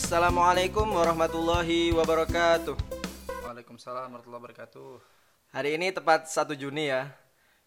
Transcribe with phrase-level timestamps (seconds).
[0.00, 2.72] Assalamualaikum warahmatullahi wabarakatuh.
[3.44, 4.96] Waalaikumsalam warahmatullahi wabarakatuh.
[5.52, 7.12] Hari ini tepat 1 Juni ya.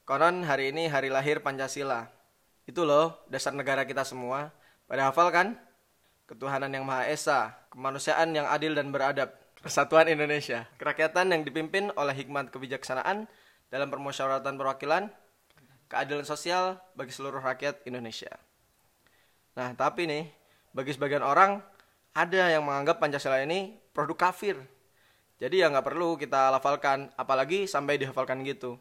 [0.01, 2.09] Konon hari ini hari lahir Pancasila.
[2.65, 4.49] Itu loh dasar negara kita semua.
[4.89, 5.47] Pada hafal kan?
[6.25, 9.29] Ketuhanan yang Maha Esa, kemanusiaan yang adil dan beradab,
[9.61, 13.29] persatuan Indonesia, kerakyatan yang dipimpin oleh hikmat kebijaksanaan
[13.69, 15.05] dalam permusyawaratan perwakilan,
[15.85, 18.33] keadilan sosial bagi seluruh rakyat Indonesia.
[19.53, 20.33] Nah, tapi nih,
[20.73, 21.61] bagi sebagian orang
[22.13, 24.55] ada yang menganggap Pancasila ini produk kafir.
[25.41, 28.77] Jadi ya nggak perlu kita lafalkan, apalagi sampai dihafalkan gitu.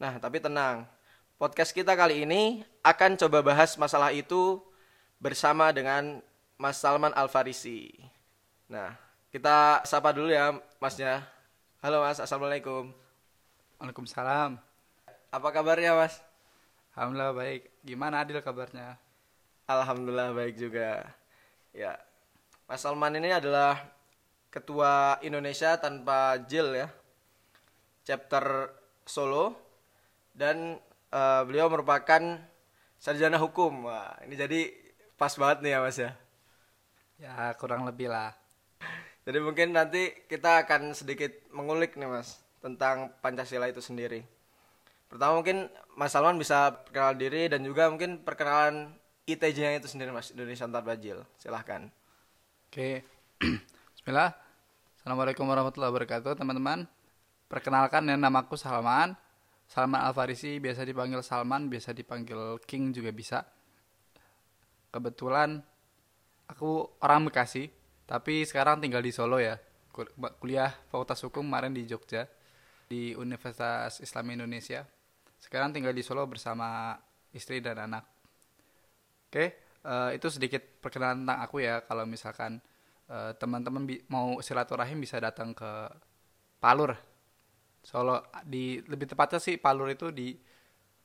[0.00, 0.88] Nah, tapi tenang.
[1.36, 4.60] Podcast kita kali ini akan coba bahas masalah itu
[5.20, 6.24] bersama dengan
[6.56, 7.92] Mas Salman Al-Farisi.
[8.68, 8.96] Nah,
[9.28, 11.24] kita sapa dulu ya Masnya.
[11.84, 12.92] Halo Mas, Assalamualaikum.
[13.80, 14.60] Waalaikumsalam.
[15.32, 16.20] Apa kabarnya Mas?
[16.96, 17.62] Alhamdulillah baik.
[17.84, 18.96] Gimana Adil kabarnya?
[19.64, 21.08] Alhamdulillah baik juga.
[21.72, 21.96] Ya,
[22.70, 23.82] Mas Salman ini adalah
[24.46, 26.86] Ketua Indonesia tanpa jil ya,
[28.06, 28.70] chapter
[29.02, 29.58] Solo,
[30.38, 30.78] dan
[31.10, 32.22] eh, beliau merupakan
[32.94, 33.90] sarjana hukum.
[33.90, 34.70] Wah, ini jadi
[35.18, 36.10] pas banget nih ya Mas ya.
[37.18, 38.38] Ya kurang lebih lah.
[39.26, 44.22] Jadi mungkin nanti kita akan sedikit mengulik nih Mas tentang Pancasila itu sendiri.
[45.10, 45.66] Pertama mungkin
[45.98, 48.94] Mas Salman bisa perkenalan diri dan juga mungkin perkenalan
[49.26, 51.18] ITJ-nya itu sendiri Mas Indonesia Tanpa Jil.
[51.34, 51.90] Silahkan.
[52.70, 53.02] Oke.
[53.98, 54.30] Bismillah.
[54.94, 56.86] Assalamualaikum warahmatullahi wabarakatuh teman-teman.
[57.50, 59.18] Perkenalkan ya namaku Salman.
[59.66, 63.42] Salman Al-Farisi biasa dipanggil Salman, biasa dipanggil King juga bisa.
[64.94, 65.58] Kebetulan
[66.46, 67.74] aku orang Bekasi,
[68.06, 69.58] tapi sekarang tinggal di Solo ya.
[69.90, 72.30] Kul- Kuliah Fakultas Hukum kemarin di Jogja
[72.86, 74.86] di Universitas Islam Indonesia.
[75.42, 76.94] Sekarang tinggal di Solo bersama
[77.34, 78.06] istri dan anak.
[79.26, 81.82] Oke, eh, itu sedikit perkenalan tentang aku ya.
[81.84, 82.60] Kalau misalkan
[83.10, 85.70] eh, teman-teman bi- mau silaturahim bisa datang ke
[86.60, 86.96] Palur,
[87.82, 88.20] Solo.
[88.44, 90.36] Di lebih tepatnya sih Palur itu di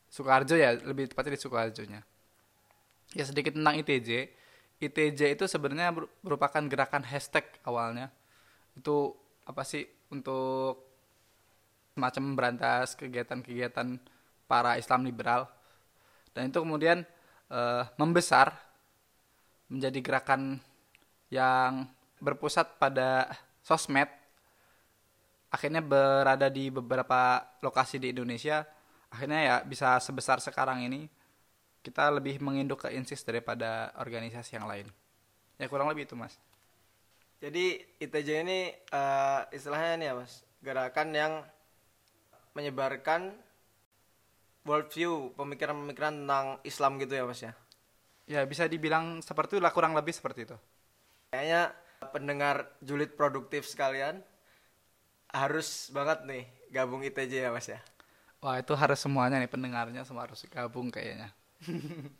[0.08, 2.00] Sukoharjo ya, lebih tepatnya di Sukoharjonya.
[3.16, 4.10] Ya sedikit tentang ITJ.
[4.82, 8.12] ITJ itu sebenarnya merupakan gerakan hashtag awalnya.
[8.76, 9.16] Itu
[9.48, 10.84] apa sih untuk
[11.96, 13.96] semacam memberantas kegiatan-kegiatan
[14.44, 15.48] para Islam liberal
[16.36, 17.08] dan itu kemudian
[17.48, 18.52] eh, membesar
[19.66, 20.62] menjadi gerakan
[21.30, 21.90] yang
[22.22, 24.08] berpusat pada sosmed
[25.50, 28.66] akhirnya berada di beberapa lokasi di Indonesia.
[29.08, 31.08] Akhirnya ya bisa sebesar sekarang ini
[31.80, 34.90] kita lebih menginduk ke insis daripada organisasi yang lain.
[35.56, 36.36] Ya kurang lebih itu mas.
[37.40, 40.32] Jadi ITJ ini eh, istilahnya nih ya Mas,
[40.64, 41.32] gerakan yang
[42.56, 43.36] menyebarkan
[44.64, 47.52] worldview, pemikiran-pemikiran tentang Islam gitu ya Mas ya.
[48.26, 50.56] Ya bisa dibilang seperti itulah kurang lebih seperti itu
[51.30, 51.62] Kayaknya
[52.14, 54.16] pendengar julid produktif sekalian
[55.40, 56.44] harus banget nih
[56.74, 57.78] gabung ITJ ya Mas ya.
[58.42, 61.28] wah itu harus semuanya nih pendengarnya semua harus gabung kayaknya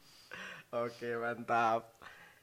[0.75, 1.83] Oke mantap.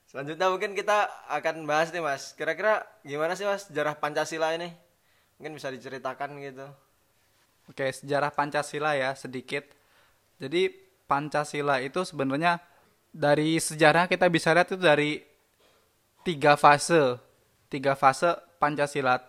[0.10, 2.24] Selanjutnya mungkin kita akan bahas nih Mas.
[2.38, 4.70] Kira-kira gimana sih Mas sejarah Pancasila ini?
[5.40, 6.68] Mungkin bisa diceritakan gitu.
[7.72, 9.64] Oke, sejarah Pancasila ya sedikit.
[10.42, 10.72] Jadi
[11.10, 12.60] Pancasila itu sebenarnya
[13.14, 15.22] dari sejarah kita bisa lihat itu dari
[16.26, 17.22] tiga fase,
[17.70, 19.22] tiga fase Pancasila.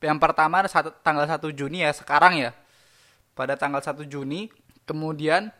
[0.00, 0.64] Yang pertama
[1.04, 2.56] tanggal 1 Juni ya sekarang ya.
[3.36, 4.48] Pada tanggal 1 Juni,
[4.88, 5.52] kemudian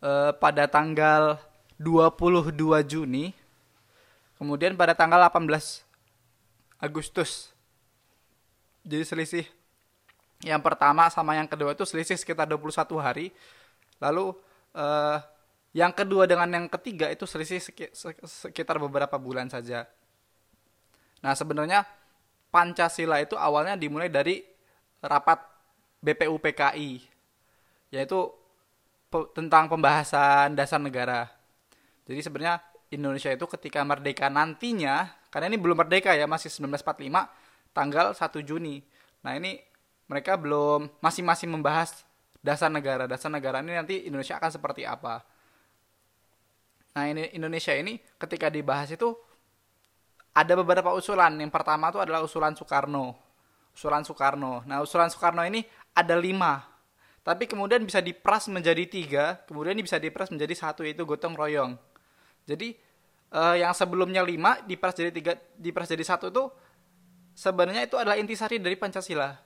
[0.00, 1.36] eh, pada tanggal
[1.76, 2.56] 22
[2.88, 3.36] Juni,
[4.40, 5.84] kemudian pada tanggal 18
[6.80, 7.52] Agustus.
[8.80, 9.46] Jadi selisih
[10.44, 13.36] yang pertama sama yang kedua itu selisih sekitar 21 hari.
[14.00, 14.32] Lalu
[14.72, 15.35] eh,
[15.76, 19.84] yang kedua dengan yang ketiga itu selisih seki- se- sekitar beberapa bulan saja.
[21.20, 21.84] Nah, sebenarnya
[22.48, 24.40] Pancasila itu awalnya dimulai dari
[25.04, 25.36] rapat
[26.00, 27.12] BPUPKI
[27.92, 28.32] yaitu
[29.36, 31.28] tentang pembahasan dasar negara.
[32.08, 32.56] Jadi sebenarnya
[32.88, 37.28] Indonesia itu ketika merdeka nantinya, karena ini belum merdeka ya, masih 1945
[37.76, 38.80] tanggal 1 Juni.
[39.20, 39.60] Nah, ini
[40.08, 42.06] mereka belum masing-masing membahas
[42.40, 43.04] dasar negara.
[43.10, 45.35] Dasar negara ini nanti Indonesia akan seperti apa.
[46.96, 49.12] Nah, ini Indonesia ini ketika dibahas itu
[50.32, 51.36] ada beberapa usulan.
[51.36, 53.12] Yang pertama itu adalah usulan Soekarno.
[53.76, 54.64] Usulan Soekarno.
[54.64, 55.60] Nah, usulan Soekarno ini
[55.92, 56.64] ada lima.
[57.20, 59.44] Tapi kemudian bisa diperas menjadi tiga.
[59.44, 61.76] Kemudian bisa diperas menjadi satu, yaitu gotong royong.
[62.48, 62.72] Jadi,
[63.28, 66.48] eh, yang sebelumnya lima, diperas jadi tiga, diperas jadi satu itu
[67.36, 69.36] sebenarnya itu adalah intisari dari Pancasila.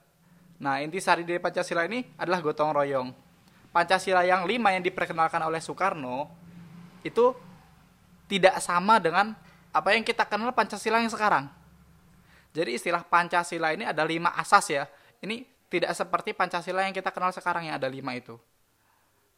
[0.62, 3.10] Nah, intisari dari Pancasila ini adalah gotong royong.
[3.74, 6.39] Pancasila yang lima yang diperkenalkan oleh Soekarno
[7.06, 7.32] itu
[8.30, 9.34] tidak sama dengan
[9.70, 11.50] apa yang kita kenal Pancasila yang sekarang.
[12.50, 14.84] Jadi istilah Pancasila ini ada lima asas ya.
[15.22, 18.34] Ini tidak seperti Pancasila yang kita kenal sekarang yang ada lima itu.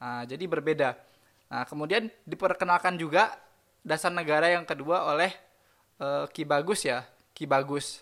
[0.01, 0.97] Nah, jadi berbeda.
[1.53, 3.37] Nah, kemudian diperkenalkan juga
[3.85, 5.31] dasar negara yang kedua oleh
[6.01, 7.05] uh, Ki Bagus ya,
[7.37, 8.01] Ki Bagus.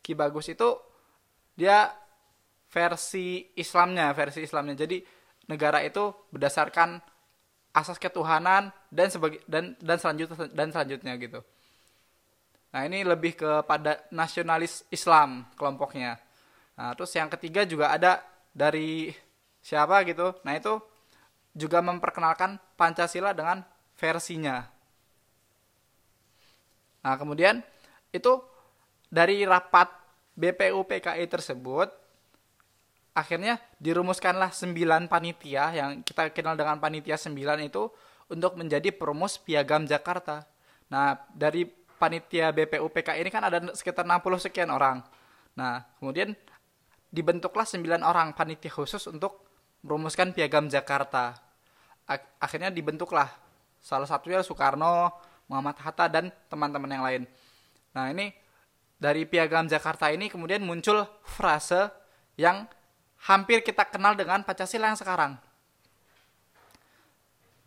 [0.00, 0.80] Ki Bagus itu
[1.52, 1.92] dia
[2.72, 4.72] versi Islamnya, versi Islamnya.
[4.80, 5.04] Jadi
[5.52, 7.02] negara itu berdasarkan
[7.70, 11.40] asas ketuhanan dan sebagai dan dan selanjutnya dan selanjutnya gitu.
[12.70, 16.22] Nah, ini lebih kepada nasionalis Islam kelompoknya.
[16.78, 18.22] Nah, terus yang ketiga juga ada
[18.54, 19.10] dari
[19.58, 20.38] siapa gitu.
[20.46, 20.78] Nah, itu
[21.50, 23.66] juga memperkenalkan Pancasila dengan
[23.98, 24.62] versinya.
[27.02, 27.58] Nah, kemudian
[28.14, 28.38] itu
[29.10, 29.90] dari rapat
[30.38, 31.90] BPU PKI tersebut
[33.14, 37.90] akhirnya dirumuskanlah sembilan panitia yang kita kenal dengan panitia sembilan itu
[38.30, 40.46] untuk menjadi perumus piagam Jakarta.
[40.94, 41.66] Nah, dari
[42.00, 45.02] panitia BPU PKI ini kan ada sekitar 60 sekian orang.
[45.58, 46.32] Nah, kemudian
[47.10, 49.44] dibentuklah sembilan orang panitia khusus untuk
[49.82, 51.34] merumuskan piagam Jakarta.
[52.38, 53.26] Akhirnya dibentuklah
[53.82, 55.10] salah satunya Soekarno,
[55.50, 57.22] Muhammad Hatta dan teman-teman yang lain.
[57.90, 58.30] Nah, ini
[58.94, 61.90] dari piagam Jakarta ini kemudian muncul frase
[62.38, 62.68] yang
[63.28, 65.36] hampir kita kenal dengan Pancasila yang sekarang.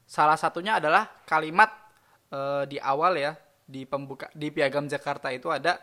[0.10, 1.70] Salah satunya adalah kalimat
[2.30, 3.34] e, di awal ya
[3.64, 5.80] di pembuka di piagam Jakarta itu ada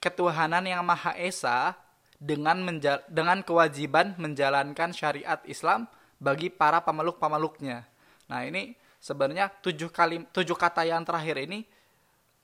[0.00, 1.76] ketuhanan yang maha esa
[2.20, 5.86] dengan menjal, dengan kewajiban menjalankan syariat Islam
[6.20, 7.88] bagi para pemeluk-pemeluknya.
[8.28, 11.64] Nah, ini sebenarnya tujuh kali tujuh kata yang terakhir ini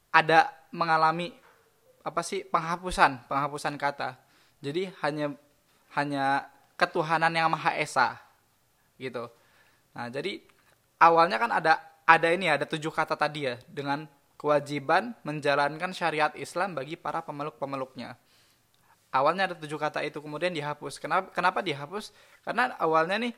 [0.09, 1.37] ada mengalami
[2.01, 4.17] apa sih penghapusan penghapusan kata
[4.65, 5.37] jadi hanya
[5.93, 8.21] hanya ketuhanan yang maha esa
[9.01, 9.29] gitu.
[9.97, 10.41] Nah jadi
[11.01, 14.07] awalnya kan ada ada ini ada tujuh kata tadi ya dengan
[14.37, 18.15] kewajiban menjalankan syariat Islam bagi para pemeluk-pemeluknya.
[19.11, 21.01] Awalnya ada tujuh kata itu kemudian dihapus.
[21.01, 22.13] Kenapa kenapa dihapus?
[22.45, 23.35] Karena awalnya nih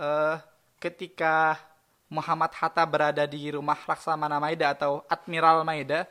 [0.00, 0.36] eh,
[0.80, 1.60] ketika
[2.08, 6.08] Muhammad Hatta berada di rumah Laksamana Maida atau Admiral Maida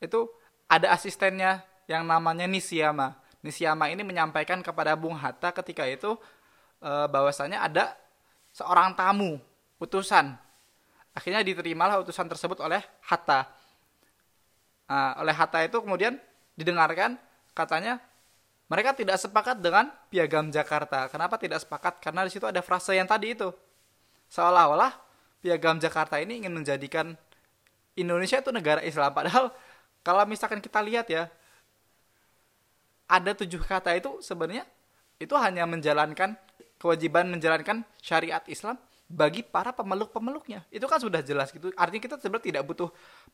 [0.00, 0.24] itu
[0.64, 3.16] ada asistennya yang namanya Nisiyama.
[3.48, 6.20] Nisiyama ini menyampaikan kepada Bung Hatta ketika itu
[6.84, 7.96] e, bahwasanya ada
[8.52, 9.40] seorang tamu,
[9.80, 10.36] utusan.
[11.16, 13.48] Akhirnya diterimalah utusan tersebut oleh Hatta.
[14.88, 16.20] Nah, oleh Hatta itu kemudian
[16.54, 17.16] didengarkan
[17.56, 17.98] katanya
[18.68, 21.08] mereka tidak sepakat dengan piagam Jakarta.
[21.08, 22.04] Kenapa tidak sepakat?
[22.04, 23.48] Karena di situ ada frase yang tadi itu.
[24.28, 24.92] Seolah-olah
[25.40, 27.16] piagam Jakarta ini ingin menjadikan
[27.96, 29.08] Indonesia itu negara Islam.
[29.16, 29.50] Padahal
[30.04, 31.32] kalau misalkan kita lihat ya,
[33.08, 34.68] ada tujuh kata itu sebenarnya
[35.18, 36.36] itu hanya menjalankan
[36.78, 38.78] kewajiban menjalankan syariat Islam
[39.08, 40.68] bagi para pemeluk-pemeluknya.
[40.68, 41.72] Itu kan sudah jelas gitu.
[41.74, 42.88] Artinya kita sebenarnya tidak butuh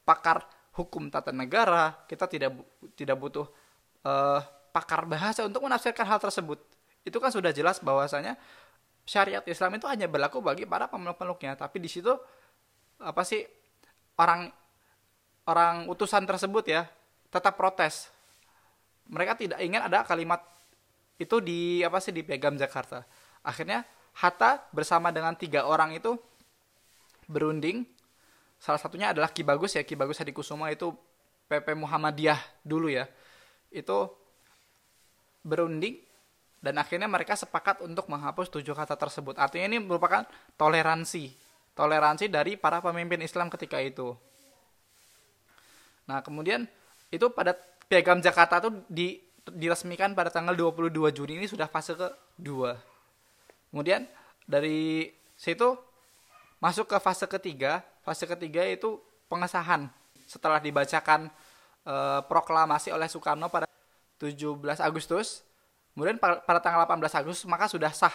[0.06, 0.46] pakar
[0.78, 2.54] hukum tata negara, kita tidak
[2.94, 3.46] tidak butuh
[4.06, 4.40] uh,
[4.70, 6.62] pakar bahasa untuk menafsirkan hal tersebut.
[7.02, 8.38] Itu kan sudah jelas bahwasanya
[9.04, 11.58] syariat Islam itu hanya berlaku bagi para pemeluk-pemeluknya.
[11.58, 12.14] Tapi di situ
[13.02, 13.42] apa sih
[14.16, 14.48] orang
[15.50, 16.86] orang utusan tersebut ya
[17.28, 18.13] tetap protes.
[19.10, 20.40] Mereka tidak ingin ada kalimat
[21.20, 23.04] itu di apa sih di piagam Jakarta.
[23.44, 23.84] Akhirnya
[24.14, 26.14] Hatta bersama dengan tiga orang itu
[27.26, 27.82] berunding.
[28.62, 30.94] Salah satunya adalah Ki Bagus ya Ki Bagus Hadikusuma itu
[31.50, 33.04] PP Muhammadiyah dulu ya.
[33.68, 34.14] Itu
[35.44, 36.00] berunding
[36.64, 39.36] dan akhirnya mereka sepakat untuk menghapus tujuh kata tersebut.
[39.36, 40.24] Artinya ini merupakan
[40.56, 41.28] toleransi,
[41.76, 44.16] toleransi dari para pemimpin Islam ketika itu.
[46.08, 46.64] Nah, kemudian
[47.12, 47.52] itu pada
[47.88, 52.80] Piagam Jakarta itu di, diresmikan pada tanggal 22 Juni ini sudah fase kedua.
[53.68, 54.08] Kemudian
[54.48, 55.76] dari situ
[56.62, 57.84] masuk ke fase ketiga.
[58.04, 59.88] Fase ketiga itu pengesahan
[60.24, 61.28] setelah dibacakan
[61.84, 61.94] e,
[62.28, 63.68] proklamasi oleh Soekarno pada
[64.20, 65.44] 17 Agustus.
[65.92, 68.12] Kemudian pada tanggal 18 Agustus maka sudah sah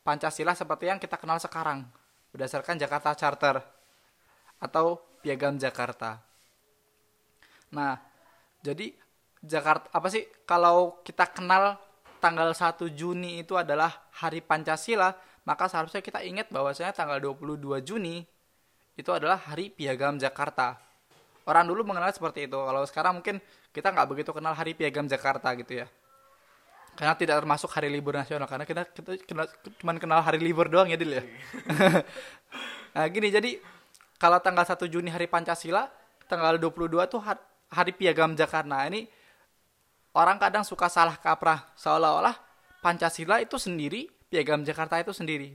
[0.00, 1.84] Pancasila seperti yang kita kenal sekarang
[2.32, 3.60] berdasarkan Jakarta Charter
[4.56, 6.24] atau Piagam Jakarta.
[7.70, 8.00] Nah,
[8.64, 8.96] jadi
[9.40, 11.80] Jakarta apa sih kalau kita kenal
[12.20, 15.16] tanggal 1 Juni itu adalah hari Pancasila,
[15.48, 18.20] maka seharusnya kita ingat bahwasanya tanggal 22 Juni
[19.00, 20.76] itu adalah hari Piagam Jakarta.
[21.48, 22.58] Orang dulu mengenal seperti itu.
[22.60, 23.40] Kalau sekarang mungkin
[23.72, 25.86] kita nggak begitu kenal hari Piagam Jakarta gitu ya.
[27.00, 29.48] Karena tidak termasuk hari libur nasional karena kita kita kenal,
[29.80, 31.24] cuma kenal hari libur doang ya Dil ya.
[32.94, 33.56] nah, gini jadi
[34.20, 35.88] kalau tanggal 1 Juni hari Pancasila,
[36.28, 37.24] tanggal 22 tuh
[37.72, 38.68] Hari Piagam Jakarta.
[38.68, 39.08] Nah, ini
[40.16, 42.50] orang kadang suka salah kaprah seolah-olah
[42.80, 45.52] Pancasila itu sendiri, Piagam Jakarta itu sendiri.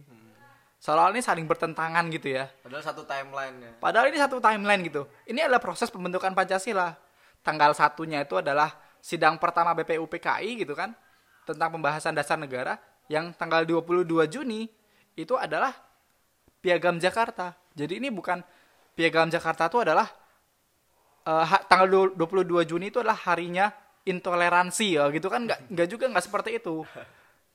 [0.77, 2.45] Seolah ini saling bertentangan gitu ya.
[2.61, 3.71] Padahal satu timeline ya.
[3.81, 5.09] Padahal ini satu timeline gitu.
[5.25, 6.93] Ini adalah proses pembentukan Pancasila.
[7.41, 10.93] Tanggal satunya itu adalah sidang pertama BPUPKI gitu kan.
[11.49, 12.77] Tentang pembahasan dasar negara.
[13.09, 14.69] Yang tanggal 22 Juni
[15.17, 15.73] itu adalah
[16.61, 17.57] Piagam Jakarta.
[17.73, 18.45] Jadi ini bukan
[18.93, 20.05] Piagam Jakarta itu adalah
[21.25, 23.73] uh, tanggal 22 Juni itu adalah harinya
[24.05, 26.85] intoleransi ya gitu kan nggak nggak juga nggak seperti itu.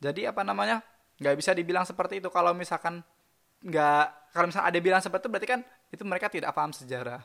[0.03, 0.83] Jadi apa namanya
[1.21, 2.29] nggak bisa dibilang seperti itu.
[2.29, 3.01] Kalau misalkan
[3.63, 7.23] nggak kalau misalkan ada bilang seperti itu berarti kan itu mereka tidak paham sejarah.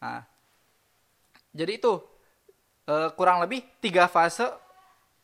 [0.00, 0.22] Nah
[1.52, 2.00] jadi itu
[2.88, 4.46] uh, kurang lebih tiga fase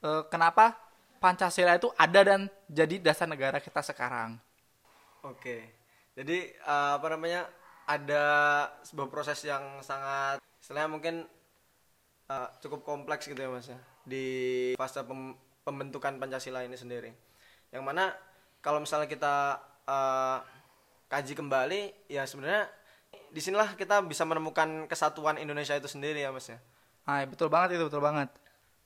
[0.05, 0.77] uh, kenapa
[1.19, 4.37] Pancasila itu ada dan jadi dasar negara kita sekarang.
[5.25, 5.79] Oke
[6.19, 7.47] jadi uh, apa namanya
[7.87, 8.25] ada
[8.83, 11.15] sebuah proses yang sangat istilahnya mungkin
[12.29, 14.25] uh, cukup kompleks gitu ya mas ya di
[14.77, 15.37] fase pem
[15.69, 17.13] pembentukan Pancasila ini sendiri.
[17.69, 18.17] Yang mana
[18.65, 20.41] kalau misalnya kita uh,
[21.13, 22.65] kaji kembali ya sebenarnya
[23.29, 26.57] di sinilah kita bisa menemukan kesatuan Indonesia itu sendiri ya mas ya.
[27.05, 28.33] Ah betul banget itu betul banget.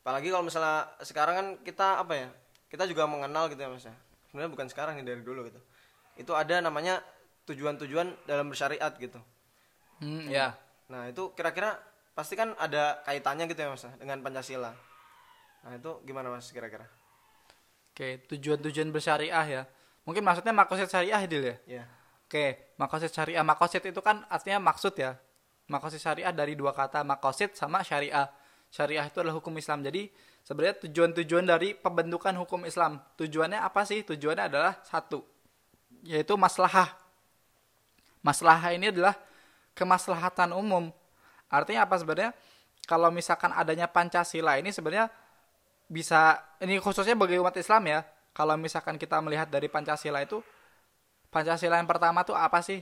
[0.03, 2.29] Apalagi kalau misalnya sekarang kan kita apa ya
[2.67, 3.95] kita juga mengenal gitu ya mas ya.
[4.27, 5.63] Sebenarnya bukan sekarang nih dari dulu gitu.
[6.19, 6.99] Itu ada namanya
[7.47, 9.23] tujuan-tujuan dalam bersyariat gitu.
[10.03, 10.59] Hmm, ya.
[10.91, 11.79] Nah itu kira-kira
[12.13, 14.73] pasti kan ada kaitannya gitu ya mas dengan Pancasila.
[15.63, 16.85] Nah itu gimana mas kira-kira?
[17.93, 19.63] Oke tujuan-tujuan bersyariah ya.
[20.05, 21.57] Mungkin maksudnya makosid syariah Dil ya?
[21.65, 21.87] Yeah.
[22.27, 23.45] oke makosid syariah.
[23.45, 25.17] Makosid itu kan artinya maksud ya.
[25.69, 28.29] Makosid syariah dari dua kata makosid sama syariah.
[28.73, 29.85] Syariah itu adalah hukum Islam.
[29.85, 30.09] Jadi
[30.41, 34.05] sebenarnya tujuan-tujuan dari pembentukan hukum Islam tujuannya apa sih?
[34.05, 35.23] Tujuannya adalah satu
[36.03, 36.91] yaitu maslahah.
[38.23, 39.15] Maslahah ini adalah
[39.77, 40.91] kemaslahatan umum
[41.53, 42.33] Artinya apa sebenarnya?
[42.89, 45.13] Kalau misalkan adanya Pancasila ini sebenarnya
[45.87, 48.01] bisa ini khususnya bagi umat Islam ya.
[48.33, 50.41] Kalau misalkan kita melihat dari Pancasila itu
[51.29, 52.81] Pancasila yang pertama tuh apa sih?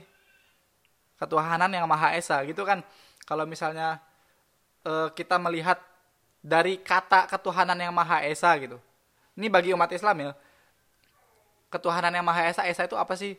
[1.19, 2.79] Ketuhanan yang Maha Esa gitu kan.
[3.27, 3.99] Kalau misalnya
[4.81, 5.77] e, kita melihat
[6.41, 8.79] dari kata ketuhanan yang Maha Esa gitu.
[9.35, 10.31] Ini bagi umat Islam ya.
[11.71, 13.37] Ketuhanan yang Maha Esa, Esa itu apa sih?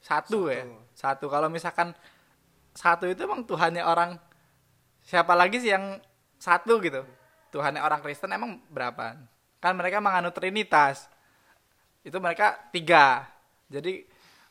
[0.00, 0.52] Satu, Satu.
[0.52, 0.64] ya.
[0.94, 1.26] Satu.
[1.28, 1.92] Kalau misalkan
[2.72, 4.16] satu itu emang Tuhannya orang
[5.08, 5.96] siapa lagi sih yang
[6.36, 7.00] satu gitu?
[7.48, 9.16] Tuhannya orang Kristen emang berapa
[9.58, 11.08] kan mereka menganut Trinitas.
[12.04, 13.24] Itu mereka tiga.
[13.72, 14.04] Jadi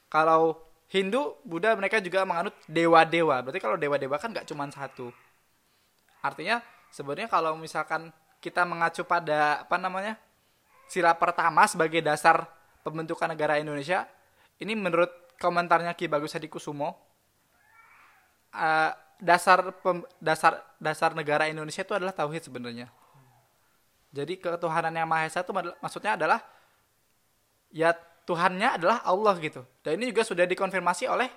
[0.09, 0.57] kalau
[0.89, 3.45] Hindu Buddha mereka juga menganut dewa-dewa.
[3.45, 5.13] Berarti kalau dewa-dewa kan nggak cuma satu.
[6.25, 6.59] Artinya
[6.89, 8.09] sebenarnya kalau misalkan
[8.41, 10.17] kita mengacu pada apa namanya
[10.87, 12.47] sila pertama sebagai dasar
[12.81, 14.07] pembentukan negara Indonesia
[14.63, 16.95] ini menurut komentarnya Ki Bagus Hadi Kusumo
[18.55, 22.89] uh, dasar pem, dasar dasar negara Indonesia itu adalah tauhid sebenarnya.
[24.13, 26.39] Jadi ketuhanan yang maha esa itu maksudnya adalah
[27.74, 27.93] ya
[28.27, 29.63] Tuhannya adalah Allah gitu.
[29.79, 31.31] Dan ini juga sudah dikonfirmasi oleh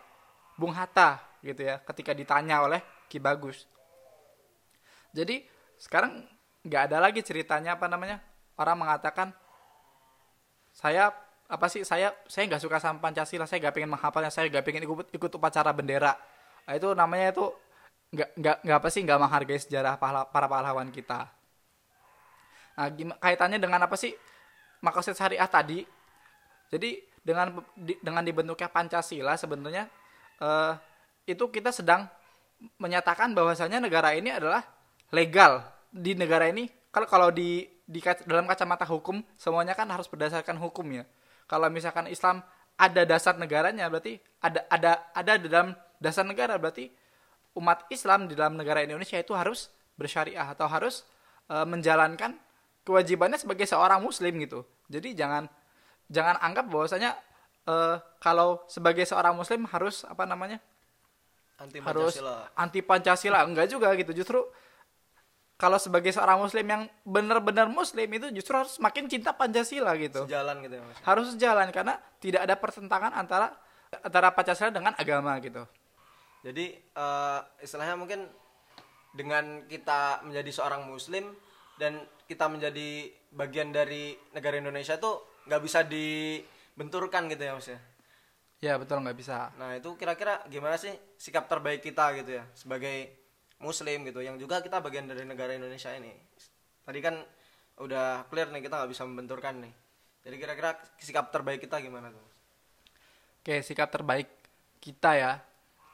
[0.58, 3.64] Bung Hatta gitu ya ketika ditanya oleh Ki Bagus.
[5.14, 5.46] Jadi
[5.78, 6.26] sekarang
[6.66, 8.20] nggak ada lagi ceritanya apa namanya
[8.60, 9.32] orang mengatakan
[10.76, 11.08] saya
[11.50, 14.84] apa sih saya saya nggak suka sama Pancasila saya nggak pengen menghafalnya saya nggak pengen
[14.87, 16.14] ikut ikut upacara bendera
[16.68, 17.49] nah, itu namanya itu
[18.10, 21.30] nggak nggak nggak apa sih nggak menghargai sejarah pahala, para pahlawan kita.
[22.74, 24.10] Nah gimana, kaitannya dengan apa sih
[24.82, 25.86] makosid syariah tadi?
[26.70, 29.86] Jadi dengan di, dengan dibentuknya pancasila sebenarnya
[30.42, 30.74] uh,
[31.28, 32.08] itu kita sedang
[32.80, 34.66] menyatakan bahwasanya negara ini adalah
[35.14, 35.62] legal
[35.92, 36.66] di negara ini.
[36.90, 41.04] Kalau kalau di di dalam kacamata hukum semuanya kan harus berdasarkan hukum ya.
[41.46, 42.42] Kalau misalkan Islam
[42.74, 45.68] ada dasar negaranya berarti ada ada ada dalam
[46.00, 46.88] dasar negara berarti
[47.59, 51.02] umat Islam di dalam negara Indonesia itu harus bersyariah atau harus
[51.50, 52.38] e, menjalankan
[52.87, 54.62] kewajibannya sebagai seorang muslim gitu.
[54.87, 55.50] Jadi jangan
[56.09, 57.19] jangan anggap bahwasanya
[57.66, 57.75] e,
[58.23, 60.62] kalau sebagai seorang muslim harus apa namanya?
[61.61, 62.49] anti Pancasila.
[62.49, 63.38] Harus anti Pancasila.
[63.45, 64.16] Enggak juga gitu.
[64.16, 64.40] Justru
[65.61, 70.25] kalau sebagai seorang muslim yang benar-benar muslim itu justru harus makin cinta Pancasila gitu.
[70.25, 70.97] Sejalan gitu ya, Mas.
[71.04, 73.52] Harus sejalan karena tidak ada pertentangan antara
[74.00, 75.69] antara Pancasila dengan agama gitu.
[76.40, 78.25] Jadi uh, istilahnya mungkin
[79.12, 81.35] dengan kita menjadi seorang muslim
[81.76, 87.80] dan kita menjadi bagian dari negara Indonesia tuh nggak bisa dibenturkan gitu ya mas ya?
[88.61, 89.52] Ya betul nggak bisa.
[89.56, 93.18] Nah itu kira-kira gimana sih sikap terbaik kita gitu ya sebagai
[93.61, 96.12] muslim gitu yang juga kita bagian dari negara Indonesia ini?
[96.85, 97.20] Tadi kan
[97.80, 99.73] udah clear nih kita nggak bisa membenturkan nih.
[100.20, 102.30] Jadi kira-kira sikap terbaik kita gimana tuh
[103.40, 104.28] oke sikap terbaik
[104.85, 105.32] kita ya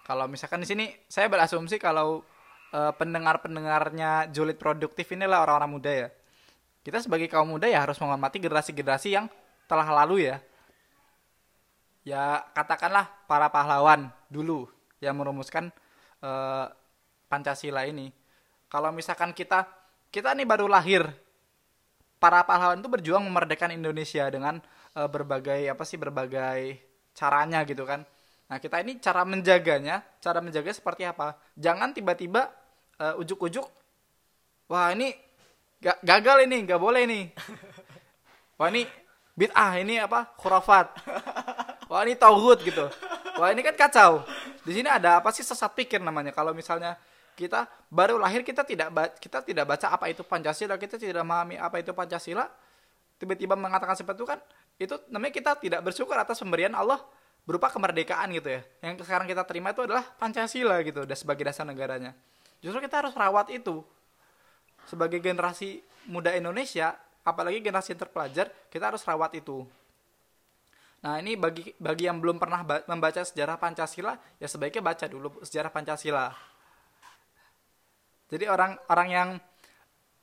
[0.06, 2.22] kalau misalkan di sini saya berasumsi kalau
[2.70, 6.08] uh, pendengar-pendengarnya julid produktif inilah orang-orang muda ya.
[6.86, 9.26] Kita sebagai kaum muda ya harus menghormati generasi-generasi yang
[9.66, 10.38] telah lalu ya.
[12.06, 14.70] ya katakanlah para pahlawan dulu
[15.02, 15.74] yang merumuskan
[16.22, 16.66] eh,
[17.26, 18.14] Pancasila ini.
[18.70, 19.66] Kalau misalkan kita
[20.14, 21.02] kita nih baru lahir,
[22.22, 24.62] para pahlawan itu berjuang memerdekakan Indonesia dengan
[24.94, 26.78] eh, berbagai apa sih berbagai
[27.18, 28.06] caranya gitu kan.
[28.46, 31.34] Nah kita ini cara menjaganya, cara menjaga seperti apa?
[31.58, 32.46] Jangan tiba-tiba
[33.02, 33.66] eh, ujuk-ujuk,
[34.70, 35.10] wah ini
[35.82, 37.24] ga- gagal ini, nggak boleh nih.
[38.56, 38.88] Wah ini
[39.36, 40.96] bid'ah, ini apa khurafat.
[41.92, 42.88] Wah ini tauhid gitu.
[43.36, 44.24] Wah ini kan kacau.
[44.64, 46.32] Di sini ada apa sih sesat pikir namanya.
[46.32, 46.96] Kalau misalnya
[47.36, 48.88] kita baru lahir kita tidak
[49.20, 52.48] kita tidak baca apa itu Pancasila, kita tidak memahami apa itu Pancasila,
[53.20, 54.40] tiba-tiba mengatakan seperti itu kan
[54.80, 57.00] itu namanya kita tidak bersyukur atas pemberian Allah
[57.46, 58.60] berupa kemerdekaan gitu ya.
[58.82, 62.12] Yang sekarang kita terima itu adalah Pancasila gitu, dan sebagai dasar negaranya.
[62.58, 63.86] Justru kita harus rawat itu.
[64.90, 69.62] Sebagai generasi muda Indonesia, apalagi generasi terpelajar, kita harus rawat itu.
[71.06, 75.38] Nah, ini bagi bagi yang belum pernah ba- membaca sejarah Pancasila, ya sebaiknya baca dulu
[75.46, 76.34] sejarah Pancasila.
[78.26, 79.28] Jadi orang orang yang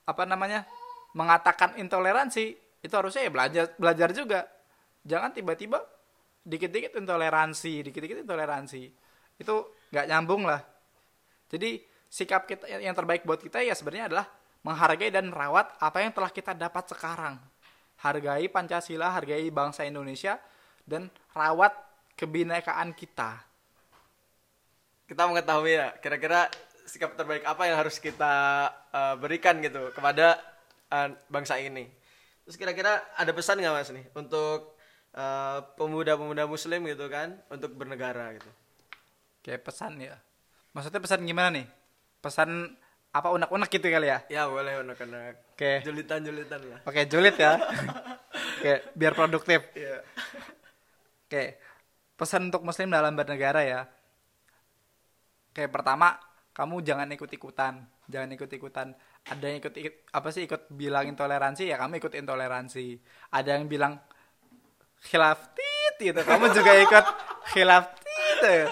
[0.04, 0.68] apa namanya
[1.16, 2.46] mengatakan intoleransi
[2.84, 4.44] itu harusnya ya belajar belajar juga.
[5.08, 5.80] Jangan tiba-tiba
[6.44, 8.84] dikit-dikit intoleransi, dikit-dikit intoleransi.
[9.40, 10.62] Itu nggak nyambung lah.
[11.48, 11.80] Jadi
[12.12, 14.26] sikap kita yang terbaik buat kita ya sebenarnya adalah
[14.64, 17.40] menghargai dan merawat apa yang telah kita dapat sekarang.
[18.04, 20.36] Hargai Pancasila, hargai bangsa Indonesia
[20.84, 21.72] dan rawat
[22.20, 23.40] kebinekaan kita.
[25.08, 26.52] Kita mengetahui ya, kira-kira
[26.84, 30.40] sikap terbaik apa yang harus kita eh, berikan gitu kepada
[30.92, 31.88] eh, bangsa ini.
[32.44, 34.73] Terus kira-kira ada pesan nggak mas nih untuk
[35.14, 38.52] eh, pemuda-pemuda Muslim gitu kan untuk bernegara gitu?
[39.46, 40.18] Kayak pesan ya.
[40.74, 41.68] Maksudnya pesan gimana nih?
[42.24, 42.74] Pesan
[43.14, 44.26] apa unek-unek gitu kali ya?
[44.26, 45.54] Ya boleh anak-anak.
[45.54, 45.86] Oke.
[45.86, 46.80] Julitan-julitan lah.
[46.90, 47.62] Oke, julid ya.
[48.58, 49.70] Oke, biar produktif.
[49.78, 50.02] Iya.
[51.30, 51.62] Oke,
[52.18, 53.86] pesan untuk muslim dalam bernegara ya.
[55.54, 56.18] Oke, pertama,
[56.58, 57.86] kamu jangan ikut-ikutan.
[58.10, 58.98] Jangan ikut-ikutan.
[59.30, 62.98] Ada yang ikut, ikut apa sih ikut bilang intoleransi ya kamu ikut intoleransi.
[63.30, 64.02] Ada yang bilang
[65.06, 66.22] khilaf tit gitu.
[66.24, 67.06] Kamu juga ikut
[67.54, 68.40] khilaf tit.
[68.42, 68.68] ya.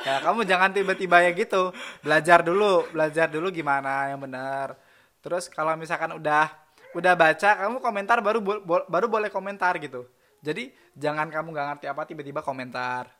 [0.00, 1.76] Ya, kamu jangan tiba-tiba ya gitu.
[2.00, 4.72] Belajar dulu, belajar dulu gimana yang benar.
[5.20, 6.48] Terus kalau misalkan udah
[6.96, 10.08] udah baca, kamu komentar baru bo- bo- baru boleh komentar gitu.
[10.40, 13.12] Jadi jangan kamu nggak ngerti apa tiba-tiba komentar.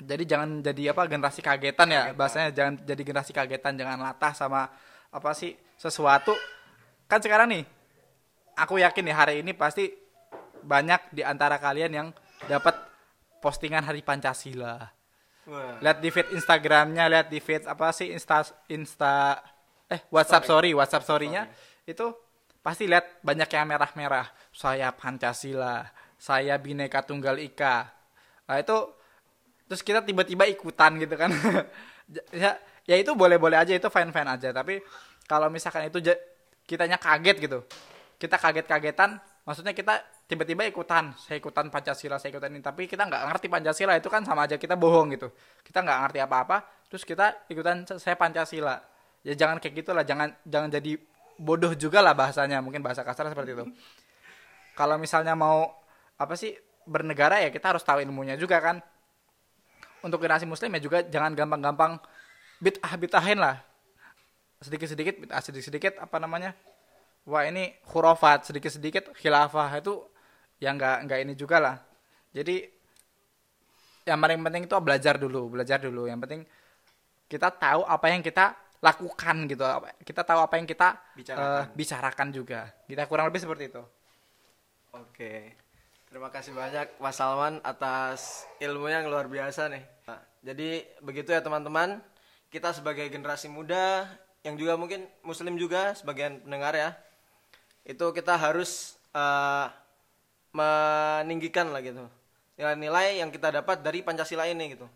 [0.00, 4.68] Jadi jangan jadi apa generasi kagetan ya bahasanya jangan jadi generasi kagetan jangan latah sama
[5.08, 6.36] apa sih sesuatu
[7.08, 7.64] kan sekarang nih
[8.60, 9.88] aku yakin nih hari ini pasti
[10.66, 12.08] banyak di antara kalian yang
[12.50, 12.74] dapat
[13.38, 14.92] postingan hari Pancasila.
[15.46, 15.78] Wah.
[15.78, 19.38] lihat di feed Instagramnya lihat di feed apa sih insta insta
[19.86, 21.46] eh WhatsApp sorry WhatsApp storynya
[21.86, 22.10] itu
[22.66, 24.26] pasti lihat banyak yang merah-merah.
[24.50, 27.86] Saya Pancasila saya Bhinneka Tunggal Ika.
[28.48, 28.76] Nah itu
[29.68, 31.30] terus kita tiba-tiba ikutan gitu kan.
[32.30, 32.54] Ya
[32.86, 34.54] ya itu boleh-boleh aja itu fine-fine aja.
[34.54, 34.78] Tapi
[35.26, 35.98] kalau misalkan itu
[36.62, 37.66] kitanya kaget gitu.
[38.14, 43.30] Kita kaget-kagetan maksudnya kita tiba-tiba ikutan saya ikutan Pancasila saya ikutan ini tapi kita nggak
[43.30, 45.30] ngerti Pancasila itu kan sama aja kita bohong gitu.
[45.62, 48.82] Kita nggak ngerti apa-apa terus kita ikutan saya Pancasila.
[49.22, 50.98] Ya jangan kayak gitulah jangan jangan jadi
[51.38, 53.64] bodoh juga lah bahasanya mungkin bahasa kasar seperti itu.
[54.74, 55.70] Kalau misalnya mau
[56.18, 56.52] apa sih
[56.84, 58.82] bernegara ya kita harus tahu ilmunya juga kan.
[60.02, 62.02] Untuk generasi muslim ya juga jangan gampang-gampang
[62.58, 63.62] bid'ah bid'ahin lah.
[64.58, 66.56] Sedikit-sedikit sedikit-sedikit apa namanya
[67.26, 70.00] wah ini khurafat sedikit-sedikit khilafah itu
[70.62, 71.76] yang nggak nggak ini juga lah
[72.32, 72.64] jadi
[74.06, 76.46] yang paling penting itu belajar dulu belajar dulu yang penting
[77.26, 79.64] kita tahu apa yang kita lakukan gitu
[80.06, 81.42] kita tahu apa yang kita Bicarakan.
[81.42, 83.82] eh, bicarakan juga kita kurang lebih seperti itu
[84.96, 85.52] Oke.
[86.08, 89.84] Terima kasih banyak Mas Salman atas ilmunya yang luar biasa nih.
[90.08, 92.00] Nah, jadi begitu ya teman-teman.
[92.48, 94.08] Kita sebagai generasi muda
[94.40, 96.96] yang juga mungkin muslim juga sebagian pendengar ya.
[97.86, 99.66] Itu kita harus eh,
[100.50, 102.02] meninggikan lah gitu.
[102.58, 104.90] Nilai-nilai yang kita dapat dari Pancasila ini gitu.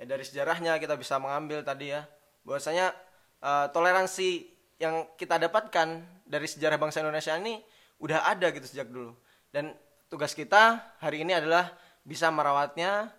[0.00, 2.08] Ya dari sejarahnya kita bisa mengambil tadi ya.
[2.48, 2.96] Bahwasanya
[3.44, 4.48] eh, toleransi
[4.80, 7.60] yang kita dapatkan dari sejarah bangsa Indonesia ini
[8.00, 9.12] udah ada gitu sejak dulu.
[9.52, 9.76] Dan
[10.08, 11.70] tugas kita hari ini adalah
[12.02, 13.12] bisa merawatnya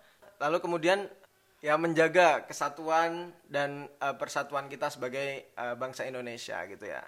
[0.43, 1.07] lalu kemudian
[1.63, 6.99] ya menjaga kesatuan dan eh, persatuan kita sebagai eh, bangsa Indonesia gitu ya.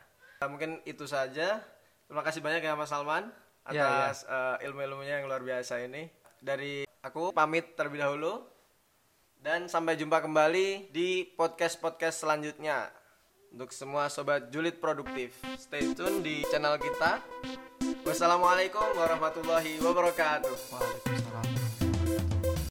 [0.48, 1.60] Mungkin itu saja.
[2.06, 3.30] Terima kasih banyak ya Mas Salman
[3.66, 3.86] Ya, ya.
[3.90, 6.06] atas eh, ilmu-ilmunya yang luar biasa ini.
[6.38, 8.46] Dari aku pamit terlebih dahulu
[9.42, 12.94] dan sampai jumpa kembali di podcast-podcast selanjutnya.
[13.50, 17.24] Untuk semua sobat julid produktif, stay tune di channel kita
[18.06, 20.54] Wassalamualaikum warahmatullahi wabarakatuh.
[20.70, 21.55] Waalaikumsalam.